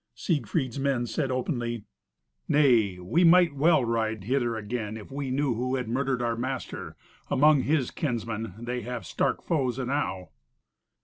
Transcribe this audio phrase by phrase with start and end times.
[0.15, 1.83] Siegfried's men said openly,
[2.47, 6.95] "Nay, we might well ride hither again if we knew who had murdered our master.
[7.29, 10.31] Among his kinsmen they have stark foes enow."